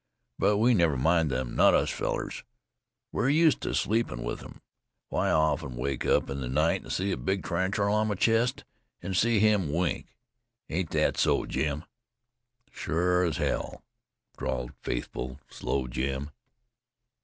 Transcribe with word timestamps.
But 0.39 0.57
we 0.57 0.73
never 0.73 0.97
mind 0.97 1.29
them 1.29 1.55
not 1.55 1.75
us 1.75 1.91
fellers! 1.91 2.43
We're 3.11 3.29
used 3.29 3.61
to 3.61 3.75
sleepin' 3.75 4.23
with 4.23 4.39
them. 4.39 4.63
Why, 5.09 5.27
I 5.27 5.31
often 5.33 5.75
wake 5.75 6.07
up 6.07 6.27
in 6.27 6.41
the 6.41 6.47
night 6.49 6.81
to 6.81 6.89
see 6.89 7.11
a 7.11 7.17
big 7.17 7.43
tarantuler 7.43 7.87
on 7.91 8.07
my 8.07 8.15
chest, 8.15 8.63
an' 9.03 9.13
see 9.13 9.39
him 9.39 9.71
wink. 9.71 10.07
Ain't 10.71 10.89
thet 10.89 11.17
so, 11.17 11.45
Jim?" 11.45 11.83
"Shore 12.71 13.25
as 13.25 13.37
hell," 13.37 13.83
drawled 14.39 14.71
faithful, 14.81 15.39
slow 15.51 15.85
Jim. 15.87 16.31